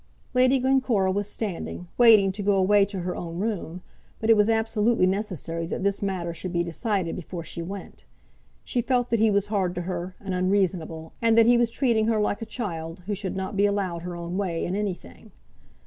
Lady 0.33 0.57
Glencora 0.57 1.11
was 1.11 1.27
standing, 1.29 1.87
waiting 1.95 2.31
to 2.31 2.41
go 2.41 2.57
away 2.57 2.85
to 2.85 3.01
her 3.01 3.15
own 3.15 3.37
room, 3.37 3.83
but 4.19 4.31
it 4.31 4.35
was 4.35 4.49
absolutely 4.49 5.05
necessary 5.05 5.67
that 5.67 5.83
this 5.83 6.01
matter 6.01 6.33
should 6.33 6.51
be 6.51 6.63
decided 6.63 7.15
before 7.15 7.43
she 7.43 7.61
went. 7.61 8.03
She 8.63 8.81
felt 8.81 9.11
that 9.11 9.19
he 9.19 9.29
was 9.29 9.45
hard 9.45 9.75
to 9.75 9.81
her, 9.81 10.15
and 10.19 10.33
unreasonable, 10.33 11.13
and 11.21 11.37
that 11.37 11.45
he 11.45 11.55
was 11.55 11.69
treating 11.69 12.07
her 12.07 12.19
like 12.19 12.41
a 12.41 12.47
child 12.47 13.03
who 13.05 13.13
should 13.13 13.35
not 13.35 13.55
be 13.55 13.67
allowed 13.67 14.01
her 14.01 14.15
own 14.17 14.37
way 14.37 14.65
in 14.65 14.75
anything. 14.75 15.29